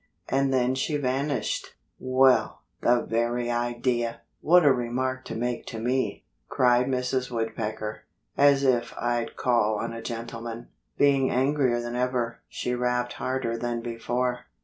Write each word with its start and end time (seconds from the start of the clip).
And 0.29 0.51
then 0.51 0.73
she 0.73 0.97
vanished. 0.97 1.75
"Well, 1.99 2.63
the 2.81 3.03
very 3.03 3.51
idea! 3.51 4.21
What 4.39 4.65
a 4.65 4.73
remark 4.73 5.25
to 5.25 5.35
make 5.35 5.67
to 5.67 5.79
me!" 5.79 6.25
cried 6.49 6.87
Mrs. 6.87 7.29
Woodpecker. 7.29 8.05
"As 8.35 8.63
if 8.63 8.95
I'd 8.97 9.35
call 9.37 9.75
on 9.77 9.93
a 9.93 10.01
gentleman!" 10.01 10.69
Being 10.97 11.29
angrier 11.29 11.79
than 11.81 11.95
ever, 11.95 12.39
she 12.49 12.73
rapped 12.73 13.13
harder 13.13 13.55
than 13.59 13.81
before. 13.81 14.47